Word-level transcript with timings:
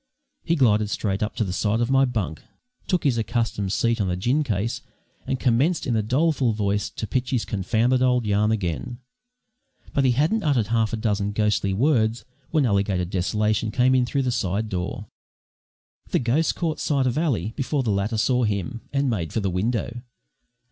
He 0.43 0.55
glided 0.55 0.89
straight 0.89 1.21
up 1.21 1.35
to 1.35 1.43
the 1.43 1.53
side 1.53 1.79
of 1.79 1.91
my 1.91 2.05
bunk, 2.05 2.41
took 2.87 3.03
his 3.03 3.19
accustomed 3.19 3.71
seat 3.71 4.01
on 4.01 4.09
a 4.09 4.15
gin 4.15 4.43
case, 4.43 4.81
and 5.27 5.39
commenced 5.39 5.85
in 5.85 5.95
a 5.95 6.01
doleful 6.01 6.53
voice 6.53 6.89
to 6.89 7.05
pitch 7.05 7.29
his 7.29 7.45
confounded 7.45 8.01
old 8.01 8.25
yarn 8.25 8.51
again; 8.51 8.97
but 9.93 10.03
he 10.03 10.13
hadn't 10.13 10.41
uttered 10.41 10.69
half 10.69 10.91
a 10.91 10.97
dozen 10.97 11.33
ghostly 11.33 11.71
words 11.71 12.25
when 12.49 12.65
Alligator 12.65 13.05
Desolation 13.05 13.69
came 13.69 13.93
in 13.93 14.07
through 14.07 14.23
the 14.23 14.31
side 14.31 14.69
door. 14.69 15.05
The 16.09 16.17
ghost 16.17 16.55
caught 16.55 16.79
sight 16.79 17.05
of 17.05 17.15
Ally 17.15 17.49
before 17.55 17.83
the 17.83 17.91
latter 17.91 18.17
saw 18.17 18.43
him, 18.43 18.81
and 18.91 19.07
made 19.07 19.31
for 19.31 19.39
the 19.39 19.51
window. 19.51 20.01